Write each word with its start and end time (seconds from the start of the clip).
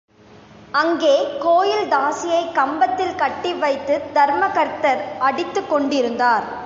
அங்கே 0.71 1.37
கோயில் 1.39 1.89
தாசியைக் 1.89 2.51
கம்பத்தில் 2.51 3.15
கட்டி 3.15 3.53
வைத்துத் 3.53 4.09
தர்மகர்த்தர் 4.13 5.17
அடித்துக் 5.19 5.69
கொண்டிருந்தார். 5.69 6.43